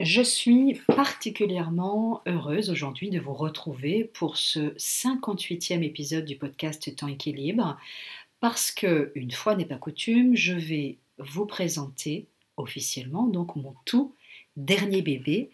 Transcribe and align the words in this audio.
Je 0.00 0.22
suis 0.22 0.74
particulièrement 0.86 2.22
heureuse 2.24 2.70
aujourd'hui 2.70 3.10
de 3.10 3.18
vous 3.18 3.32
retrouver 3.32 4.04
pour 4.04 4.36
ce 4.36 4.72
58e 4.76 5.82
épisode 5.82 6.24
du 6.24 6.36
podcast 6.36 6.94
Temps 6.94 7.08
équilibre. 7.08 7.76
Parce 8.38 8.70
que, 8.70 9.10
une 9.16 9.32
fois 9.32 9.56
n'est 9.56 9.64
pas 9.64 9.74
coutume, 9.74 10.36
je 10.36 10.54
vais 10.54 10.98
vous 11.18 11.46
présenter 11.46 12.28
officiellement 12.56 13.26
donc 13.26 13.56
mon 13.56 13.74
tout 13.86 14.14
dernier 14.56 15.02
bébé, 15.02 15.50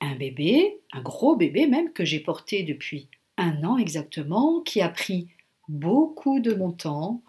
un 0.00 0.16
bébé, 0.16 0.78
un 0.90 1.00
gros 1.00 1.36
bébé 1.36 1.68
même 1.68 1.92
que 1.92 2.04
j'ai 2.04 2.18
porté 2.18 2.64
depuis 2.64 3.06
un 3.36 3.62
an 3.62 3.78
exactement, 3.78 4.62
qui 4.62 4.80
a 4.80 4.88
pris 4.88 5.28
beaucoup 5.68 6.40
de 6.40 6.54
mon 6.54 6.70
temps, 6.70 7.22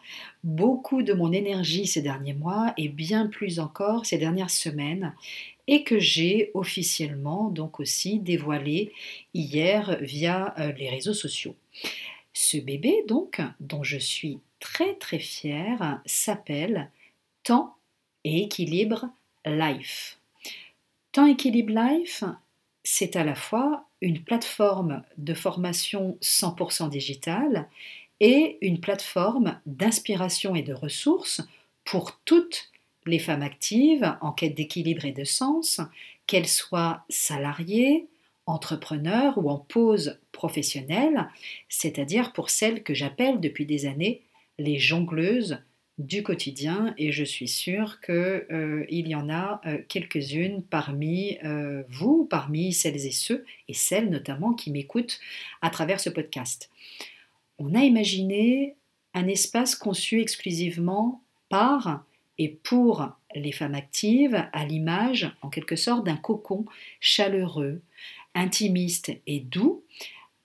beaucoup 0.44 1.02
de 1.04 1.14
mon 1.14 1.32
énergie 1.32 1.88
ces 1.88 2.02
derniers 2.02 2.34
mois 2.34 2.74
et 2.78 2.90
bien 2.90 3.28
plus 3.28 3.60
encore 3.60 4.06
ces 4.06 4.18
dernières 4.18 4.52
semaines 4.52 5.14
et 5.68 5.84
que 5.84 6.00
j'ai 6.00 6.52
officiellement 6.54 7.50
donc 7.50 7.80
aussi 7.80 8.20
dévoilé 8.20 8.94
hier 9.34 9.98
via 10.02 10.54
euh, 10.60 10.72
les 10.74 10.90
réseaux 10.90 11.14
sociaux. 11.14 11.56
Ce 12.34 12.58
bébé 12.58 13.04
donc 13.08 13.42
dont 13.60 13.84
je 13.84 13.98
suis 13.98 14.40
très 14.60 14.96
très 14.96 15.20
fière 15.20 16.02
s'appelle 16.06 16.90
Temps 17.44 17.76
et 18.24 18.44
équilibre 18.44 19.10
Life. 19.46 20.20
Temps 21.12 21.26
équilibre 21.26 21.74
Life, 21.74 22.24
c'est 22.84 23.16
à 23.16 23.24
la 23.24 23.36
fois 23.36 23.86
une 24.02 24.22
plateforme 24.22 25.04
de 25.18 25.34
formation 25.34 26.18
100% 26.22 26.90
digitale 26.90 27.68
et 28.20 28.58
une 28.62 28.80
plateforme 28.80 29.60
d'inspiration 29.66 30.56
et 30.56 30.64
de 30.64 30.74
ressources 30.74 31.42
pour 31.86 32.20
toutes 32.26 32.72
les 33.06 33.20
femmes 33.20 33.42
actives 33.42 34.16
en 34.22 34.32
quête 34.32 34.56
d'équilibre 34.56 35.06
et 35.06 35.14
de 35.14 35.24
sens, 35.24 35.82
qu'elles 36.26 36.48
soient 36.48 37.06
salariées, 37.10 38.08
entrepreneurs 38.46 39.38
ou 39.38 39.50
en 39.50 39.58
pause 39.58 40.20
professionnelle, 40.32 41.28
c'est-à-dire 41.70 42.34
pour 42.34 42.50
celles 42.50 42.84
que 42.84 42.94
j'appelle 42.94 43.40
depuis 43.40 43.66
des 43.66 43.86
années 43.86 44.22
les 44.58 44.80
jongleuses 44.80 45.60
du 45.98 46.24
quotidien. 46.24 46.94
Et 46.98 47.12
je 47.12 47.24
suis 47.24 47.48
sûre 47.48 48.00
qu'il 48.02 48.16
euh, 48.16 48.86
y 48.90 49.16
en 49.16 49.30
a 49.30 49.62
euh, 49.66 49.80
quelques-unes 49.88 50.64
parmi 50.64 51.38
euh, 51.44 51.84
vous, 51.90 52.26
parmi 52.26 52.74
celles 52.74 53.06
et 53.06 53.12
ceux, 53.12 53.46
et 53.68 53.74
celles 53.74 54.10
notamment 54.10 54.54
qui 54.54 54.72
m'écoutent 54.72 55.20
à 55.62 55.70
travers 55.70 56.00
ce 56.00 56.10
podcast 56.10 56.70
on 57.60 57.74
a 57.76 57.84
imaginé 57.84 58.76
un 59.14 59.28
espace 59.28 59.76
conçu 59.76 60.22
exclusivement 60.22 61.22
par 61.50 62.04
et 62.38 62.50
pour 62.50 63.10
les 63.36 63.52
femmes 63.52 63.76
actives, 63.76 64.48
à 64.54 64.66
l'image, 64.66 65.32
en 65.42 65.50
quelque 65.50 65.76
sorte, 65.76 66.06
d'un 66.06 66.18
cocon 66.18 66.66
chaleureux, 67.00 67.82
intimiste 68.36 69.12
et 69.26 69.40
doux, 69.40 69.84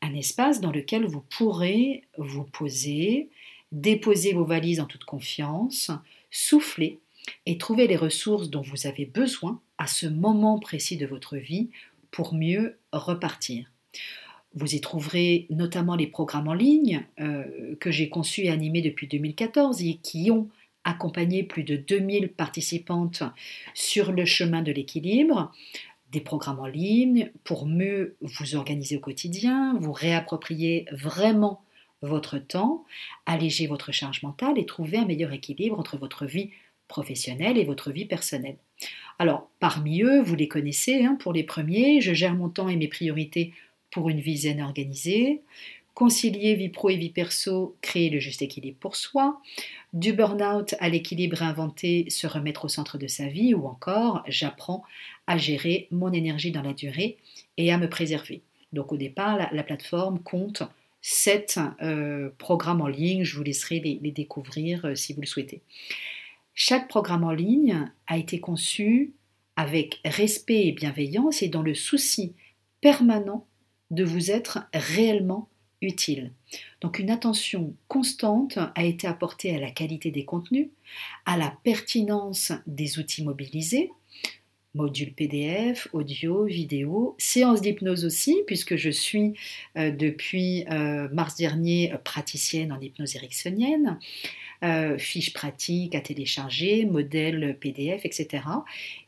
un 0.01 0.15
espace 0.15 0.61
dans 0.61 0.73
lequel 0.73 1.05
vous 1.05 1.21
pourrez 1.21 2.05
vous 2.17 2.45
poser, 2.45 3.29
déposer 3.73 4.33
vos 4.33 4.45
valises 4.45 4.81
en 4.81 4.87
toute 4.87 5.05
confiance, 5.05 5.91
souffler 6.31 6.99
et 7.47 7.59
trouver 7.59 7.87
les 7.87 7.97
ressources 7.97 8.51
dont 8.51 8.63
vous 8.63 8.87
avez 8.87 9.05
besoin 9.05 9.61
à 9.79 9.87
ce 9.87 10.07
moment 10.07 10.59
précis 10.59 10.97
de 10.97 11.07
votre 11.07 11.37
vie 11.37 11.71
pour 12.11 12.35
mieux 12.35 12.79
repartir. 12.93 13.71
Vous 14.55 14.75
y 14.75 14.81
trouverez 14.81 15.47
notamment 15.51 15.97
les 15.97 16.07
programmes 16.07 16.49
en 16.49 16.55
ligne 16.55 17.07
euh, 17.21 17.75
que 17.81 17.91
j'ai 17.91 18.09
conçus 18.09 18.43
et 18.43 18.51
animés 18.51 18.83
depuis 18.83 19.07
2014 19.07 19.83
et 19.83 19.99
qui 20.03 20.31
ont 20.31 20.49
accompagné 20.85 21.43
plus 21.43 21.65
de 21.65 21.77
2000 21.77 22.29
participantes 22.29 23.23
sur 23.73 24.13
le 24.13 24.25
chemin 24.25 24.63
de 24.63 24.73
l'équilibre, 24.73 25.53
des 26.11 26.21
programmes 26.21 26.61
en 26.61 26.67
ligne 26.67 27.31
pour 27.45 27.67
mieux 27.67 28.17
vous 28.21 28.57
organiser 28.57 28.97
au 28.97 29.01
quotidien, 29.01 29.75
vous 29.79 29.93
réapproprier 29.93 30.87
vraiment 30.93 31.63
votre 32.03 32.39
temps, 32.39 32.85
alléger 33.27 33.67
votre 33.67 33.93
charge 33.93 34.23
mentale 34.23 34.59
et 34.59 34.67
trouver 34.67 34.99
un 34.99 35.07
meilleur 35.07 35.33
équilibre 35.33 35.79
entre 35.79 35.97
votre 35.97 36.27
vie 36.27 36.51
professionnelle 36.89 37.57
et 37.57 37.65
votre 37.65 37.91
vie 37.93 38.05
personnelle. 38.05 38.57
Alors, 39.19 39.49
parmi 39.61 40.03
eux, 40.03 40.21
vous 40.21 40.35
les 40.35 40.49
connaissez, 40.49 41.05
hein, 41.05 41.17
pour 41.19 41.33
les 41.33 41.45
premiers, 41.45 42.01
je 42.01 42.13
gère 42.13 42.35
mon 42.35 42.49
temps 42.49 42.69
et 42.69 42.77
mes 42.77 42.89
priorités 42.89 43.53
pour 43.93 44.09
une 44.09 44.21
vie 44.21 44.39
zen 44.39 44.61
organisée, 44.61 45.43
concilier 45.95 46.55
vie 46.55 46.71
pro 46.71 46.91
et 46.91 46.97
vie 46.97 47.11
perso, 47.11 47.77
créer 47.83 48.11
le 48.11 48.19
juste 48.19 48.43
équilibre 48.43 48.79
pour 48.81 48.97
soi, 48.97 49.41
du 49.93 50.13
burn-out 50.13 50.75
à 50.81 50.89
l'équilibre 50.89 51.43
inventé, 51.43 52.09
se 52.09 52.27
remettre 52.27 52.65
au 52.65 52.69
centre 52.69 52.99
de 52.99 53.07
sa 53.07 53.29
vie, 53.29 53.55
ou 53.55 53.67
encore 53.67 54.25
j'apprends 54.27 54.83
à 55.27 55.37
gérer 55.37 55.87
mon 55.91 56.13
énergie 56.13 56.51
dans 56.51 56.63
la 56.63 56.73
durée 56.73 57.19
et 57.59 57.73
à 57.73 57.79
me 57.79 57.89
préserver. 57.89 58.41
Donc 58.73 58.91
au 58.91 58.97
départ, 58.97 59.37
la, 59.53 59.63
plateforme 59.63 60.19
compte 60.21 60.63
sept 61.03 61.61
euh, 61.83 62.31
programmes 62.39 62.81
en 62.81 62.87
ligne, 62.87 63.25
je 63.25 63.37
vous 63.37 63.43
laisserai 63.43 63.81
les, 63.81 64.11
découvrir 64.11 64.87
euh, 64.87 64.95
si 64.95 65.13
vous 65.13 65.21
le 65.21 65.27
souhaitez. 65.27 65.61
Chaque 66.55 66.89
programme 66.89 67.25
en 67.25 67.33
ligne 67.33 67.91
a 68.07 68.17
été 68.17 68.41
conçu 68.41 69.13
avec 69.57 70.01
respect 70.05 70.69
et 70.69 70.73
bienveillance 70.73 71.43
et 71.43 71.49
dans 71.49 71.63
le 71.63 71.75
souci 71.75 72.35
permanent 72.81 73.47
de 73.93 74.03
vous 74.03 74.33
être 74.33 74.67
réellement 74.75 75.49
utile. 75.81 76.33
Donc 76.81 76.99
une 76.99 77.11
attention 77.11 77.75
constante 77.89 78.59
a 78.75 78.85
été 78.85 79.07
apportée 79.07 79.55
à 79.55 79.61
la 79.61 79.71
qualité 79.71 80.11
des 80.11 80.25
contenus, 80.25 80.69
à 81.27 81.37
la 81.37 81.53
pertinence 81.63 82.53
des 82.67 82.99
outils 82.99 83.25
mobilisés, 83.25 83.91
module 84.75 85.13
PDF, 85.13 85.89
audio, 85.93 86.45
vidéo, 86.45 87.15
séance 87.19 87.61
d'hypnose 87.61 88.05
aussi, 88.05 88.43
puisque 88.47 88.77
je 88.77 88.91
suis 88.91 89.35
euh, 89.77 89.91
depuis 89.91 90.65
euh, 90.71 91.09
mars 91.13 91.37
dernier 91.37 91.93
praticienne 92.05 92.73
en 92.73 92.81
hypnose 92.81 93.17
ericksonienne, 93.17 93.99
euh, 94.65 94.97
fiches 94.97 95.33
pratiques 95.33 95.95
à 95.95 96.01
télécharger, 96.01 96.87
modèles 96.87 97.59
PDF, 97.61 98.07
etc. 98.07 98.45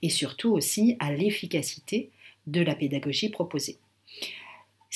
Et 0.02 0.10
surtout 0.10 0.52
aussi 0.52 0.96
à 0.98 1.12
l'efficacité 1.12 2.10
de 2.46 2.60
la 2.60 2.74
pédagogie 2.74 3.30
proposée. 3.30 3.78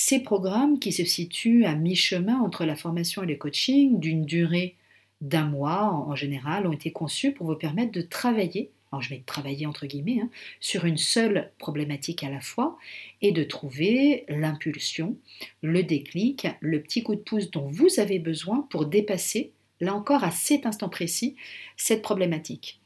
Ces 0.00 0.20
programmes 0.20 0.78
qui 0.78 0.92
se 0.92 1.04
situent 1.04 1.64
à 1.64 1.74
mi-chemin 1.74 2.38
entre 2.38 2.64
la 2.64 2.76
formation 2.76 3.24
et 3.24 3.26
le 3.26 3.34
coaching, 3.34 3.98
d'une 3.98 4.24
durée 4.24 4.76
d'un 5.20 5.46
mois 5.46 5.86
en 5.86 6.14
général, 6.14 6.68
ont 6.68 6.72
été 6.72 6.92
conçus 6.92 7.32
pour 7.32 7.48
vous 7.48 7.56
permettre 7.56 7.90
de 7.90 8.02
travailler, 8.02 8.70
alors 8.92 9.02
je 9.02 9.10
vais 9.10 9.24
travailler 9.26 9.66
entre 9.66 9.86
guillemets, 9.86 10.20
hein, 10.22 10.30
sur 10.60 10.84
une 10.84 10.98
seule 10.98 11.50
problématique 11.58 12.22
à 12.22 12.30
la 12.30 12.40
fois 12.40 12.78
et 13.22 13.32
de 13.32 13.42
trouver 13.42 14.24
l'impulsion, 14.28 15.16
le 15.62 15.82
déclic, 15.82 16.46
le 16.60 16.80
petit 16.80 17.02
coup 17.02 17.16
de 17.16 17.20
pouce 17.20 17.50
dont 17.50 17.66
vous 17.66 17.98
avez 17.98 18.20
besoin 18.20 18.68
pour 18.70 18.86
dépasser, 18.86 19.50
là 19.80 19.96
encore 19.96 20.22
à 20.22 20.30
cet 20.30 20.64
instant 20.64 20.88
précis, 20.88 21.34
cette 21.76 22.02
problématique. 22.02 22.78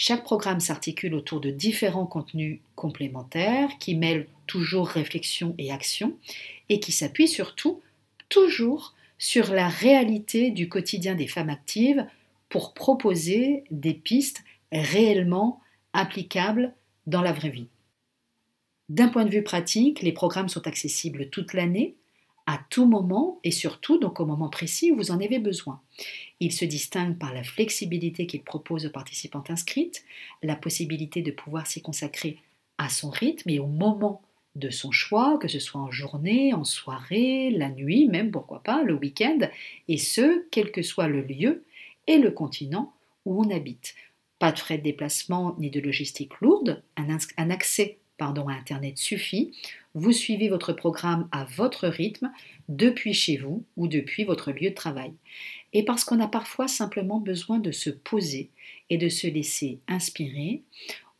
Chaque 0.00 0.22
programme 0.22 0.60
s'articule 0.60 1.12
autour 1.12 1.40
de 1.40 1.50
différents 1.50 2.06
contenus 2.06 2.60
complémentaires 2.76 3.68
qui 3.80 3.96
mêlent 3.96 4.28
toujours 4.46 4.86
réflexion 4.86 5.56
et 5.58 5.72
action 5.72 6.16
et 6.68 6.78
qui 6.78 6.92
s'appuient 6.92 7.26
surtout 7.26 7.82
toujours 8.28 8.94
sur 9.18 9.52
la 9.52 9.68
réalité 9.68 10.52
du 10.52 10.68
quotidien 10.68 11.16
des 11.16 11.26
femmes 11.26 11.48
actives 11.48 12.06
pour 12.48 12.74
proposer 12.74 13.64
des 13.72 13.92
pistes 13.92 14.44
réellement 14.70 15.60
applicables 15.92 16.72
dans 17.08 17.22
la 17.22 17.32
vraie 17.32 17.50
vie. 17.50 17.66
D'un 18.88 19.08
point 19.08 19.24
de 19.24 19.30
vue 19.30 19.42
pratique, 19.42 20.02
les 20.02 20.12
programmes 20.12 20.48
sont 20.48 20.68
accessibles 20.68 21.28
toute 21.28 21.54
l'année 21.54 21.96
à 22.48 22.58
tout 22.70 22.86
moment 22.86 23.40
et 23.44 23.50
surtout 23.50 23.98
donc 23.98 24.20
au 24.20 24.24
moment 24.24 24.48
précis 24.48 24.90
où 24.90 24.96
vous 24.96 25.10
en 25.10 25.20
avez 25.20 25.38
besoin. 25.38 25.82
Il 26.40 26.50
se 26.50 26.64
distingue 26.64 27.18
par 27.18 27.34
la 27.34 27.44
flexibilité 27.44 28.26
qu'il 28.26 28.42
propose 28.42 28.86
aux 28.86 28.90
participantes 28.90 29.50
inscrites, 29.50 30.02
la 30.42 30.56
possibilité 30.56 31.20
de 31.20 31.30
pouvoir 31.30 31.66
s'y 31.66 31.82
consacrer 31.82 32.38
à 32.78 32.88
son 32.88 33.10
rythme 33.10 33.50
et 33.50 33.58
au 33.58 33.66
moment 33.66 34.22
de 34.56 34.70
son 34.70 34.90
choix, 34.90 35.38
que 35.38 35.46
ce 35.46 35.58
soit 35.58 35.82
en 35.82 35.90
journée, 35.90 36.54
en 36.54 36.64
soirée, 36.64 37.50
la 37.50 37.68
nuit, 37.68 38.08
même 38.08 38.30
pourquoi 38.30 38.62
pas, 38.62 38.82
le 38.82 38.94
week-end, 38.94 39.40
et 39.86 39.98
ce, 39.98 40.46
quel 40.50 40.72
que 40.72 40.80
soit 40.80 41.06
le 41.06 41.20
lieu 41.20 41.64
et 42.06 42.16
le 42.16 42.30
continent 42.30 42.94
où 43.26 43.44
on 43.44 43.54
habite. 43.54 43.94
Pas 44.38 44.52
de 44.52 44.58
frais 44.58 44.78
de 44.78 44.84
déplacement 44.84 45.54
ni 45.58 45.68
de 45.68 45.80
logistique 45.80 46.40
lourde, 46.40 46.82
un, 46.96 47.50
accès 47.50 47.98
à 48.20 48.26
Internet 48.26 48.98
suffit. 48.98 49.52
Vous 49.98 50.12
suivez 50.12 50.48
votre 50.48 50.72
programme 50.72 51.28
à 51.32 51.42
votre 51.42 51.88
rythme 51.88 52.30
depuis 52.68 53.14
chez 53.14 53.36
vous 53.36 53.64
ou 53.76 53.88
depuis 53.88 54.22
votre 54.22 54.52
lieu 54.52 54.70
de 54.70 54.74
travail. 54.74 55.12
Et 55.72 55.84
parce 55.84 56.04
qu'on 56.04 56.20
a 56.20 56.28
parfois 56.28 56.68
simplement 56.68 57.18
besoin 57.18 57.58
de 57.58 57.72
se 57.72 57.90
poser 57.90 58.48
et 58.90 58.96
de 58.96 59.08
se 59.08 59.26
laisser 59.26 59.80
inspirer, 59.88 60.62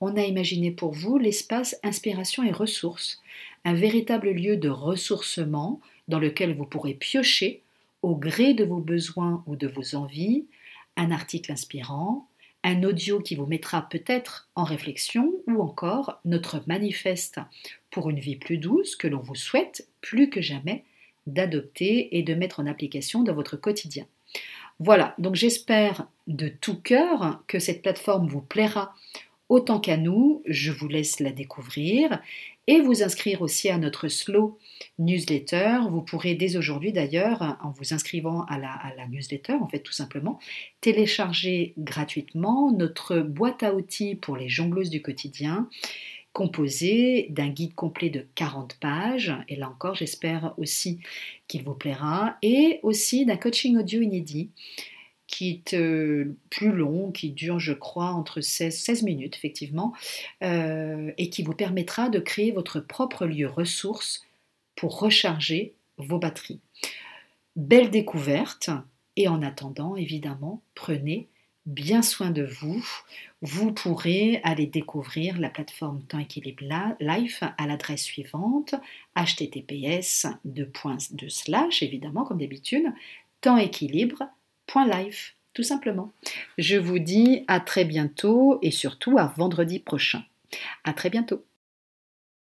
on 0.01 0.17
a 0.17 0.23
imaginé 0.23 0.71
pour 0.71 0.93
vous 0.93 1.19
l'espace 1.19 1.75
inspiration 1.83 2.45
et 2.45 2.53
ressources, 2.53 3.21
un 3.65 3.75
véritable 3.75 4.31
lieu 4.31 4.57
de 4.57 4.69
ressourcement 4.69 5.81
dans 6.07 6.21
lequel 6.21 6.55
vous 6.55 6.65
pourrez 6.65 6.95
piocher 6.95 7.63
au 8.03 8.15
gré 8.15 8.55
de 8.55 8.63
vos 8.63 8.79
besoins 8.79 9.43
ou 9.49 9.57
de 9.57 9.67
vos 9.67 9.97
envies 9.97 10.45
un 10.97 11.11
article 11.11 11.51
inspirant, 11.51 12.29
un 12.69 12.83
audio 12.83 13.21
qui 13.21 13.35
vous 13.35 13.47
mettra 13.47 13.89
peut-être 13.89 14.49
en 14.55 14.63
réflexion 14.63 15.33
ou 15.47 15.63
encore 15.63 16.21
notre 16.27 16.63
manifeste 16.67 17.41
pour 17.91 18.11
une 18.11 18.21
vie 18.21 18.37
plus 18.37 18.59
douce 18.59 18.95
que 18.95 19.09
l'on 19.09 19.21
vous 19.21 19.35
souhaite 19.35 19.89
plus 20.03 20.29
que 20.29 20.43
jamais 20.43 20.85
d'adopter 21.27 22.19
et 22.19 22.23
de 22.23 22.35
mettre 22.35 22.61
en 22.61 22.67
application 22.67 23.23
dans 23.23 23.35
votre 23.35 23.57
quotidien. 23.57 24.05
Voilà, 24.81 25.15
donc 25.19 25.35
j'espère 25.35 26.07
de 26.27 26.49
tout 26.49 26.77
cœur 26.77 27.43
que 27.47 27.59
cette 27.59 27.81
plateforme 27.81 28.29
vous 28.29 28.43
plaira 28.43 28.95
autant 29.49 29.81
qu'à 29.81 29.97
nous. 29.97 30.43
Je 30.47 30.71
vous 30.71 30.89
laisse 30.89 31.21
la 31.21 31.33
découvrir 31.33 32.21
et 32.69 32.81
vous 32.81 33.03
inscrire 33.03 33.41
aussi 33.41 33.71
à 33.71 33.79
notre 33.79 34.09
slow 34.09 34.59
newsletter. 34.99 35.79
Vous 35.89 36.03
pourrez 36.03 36.35
dès 36.35 36.57
aujourd'hui 36.57 36.93
d'ailleurs, 36.93 37.57
en 37.63 37.71
vous 37.71 37.95
inscrivant 37.95 38.45
à 38.45 38.59
la, 38.59 39.07
newsletter, 39.09 39.55
en 39.55 39.69
fait 39.69 39.81
tout 39.81 39.93
simplement, 39.93 40.39
télécharger 40.83 41.73
gratuitement 41.79 42.71
notre 42.73 43.21
boîte 43.21 43.63
à 43.63 43.75
outils 43.75 44.15
pour 44.15 44.37
les 44.37 44.51
jongleuses 44.51 44.91
du 44.91 45.01
quotidien 45.01 45.69
composé 46.35 47.27
d'un 47.31 47.49
guide 47.49 47.75
complet 47.75 48.11
de 48.11 48.25
40 48.35 48.77
pages, 48.81 49.35
et 49.49 49.57
là 49.57 49.69
encore 49.69 49.95
j'espère 49.95 50.55
aussi 50.57 51.01
qu'il 51.49 51.65
vous 51.65 51.75
plaira, 51.75 52.37
et 52.43 52.81
aussi 52.83 53.25
d'un 53.25 53.37
coaching 53.39 53.77
audio 53.79 54.03
inédit 54.03 54.51
qui 55.29 55.51
est 55.51 55.75
euh, 55.75 56.35
plus 56.51 56.73
long, 56.73 57.13
qui 57.13 57.31
dure 57.31 57.61
je 57.61 57.75
crois 57.75 58.11
entre 58.11 58.41
16, 58.41 58.77
16 58.77 59.03
minutes 59.05 59.37
effectivement, 59.37 59.93
euh, 60.43 61.13
et 61.19 61.31
qui 61.31 61.45
vous 61.45 61.53
permettra 61.53 62.09
de 62.09 62.19
créer 62.19 62.51
votre 62.51 62.81
propre 62.81 63.27
lieu 63.27 63.47
ressource 63.47 64.27
pour 64.75 64.99
recharger 64.99 65.75
vos 65.99 66.19
batteries. 66.19 66.61
Belle 67.55 67.91
découverte, 67.91 68.71
et 69.17 69.29
en 69.29 69.43
attendant 69.43 69.97
évidemment, 69.97 70.63
prenez 70.75 71.29
bien 71.67 72.01
soin 72.03 72.31
de 72.31 72.45
vous. 72.45 72.85
Vous 73.43 73.73
pourrez 73.73 74.41
aller 74.43 74.67
découvrir 74.67 75.39
la 75.39 75.51
plateforme 75.51 76.03
Temps 76.03 76.19
Équilibre 76.19 76.65
Life 77.01 77.43
à 77.43 77.67
l'adresse 77.67 78.03
suivante 78.03 78.75
https 79.15 80.27
slash 81.29 81.83
évidemment 81.83 82.25
comme 82.25 82.39
d'habitude 82.39 82.87
temps-équilibre.life 84.69 85.35
tout 85.55 85.65
simplement. 85.65 86.13
Je 86.57 86.77
vous 86.77 87.01
dis 87.01 87.45
à 87.49 87.59
très 87.59 87.85
bientôt 87.85 88.61
et 88.63 88.71
surtout 88.71 89.19
à 89.19 89.27
vendredi 89.37 89.81
prochain. 89.81 90.23
À 90.85 90.93
très 90.93 91.11
bientôt. 91.11 91.45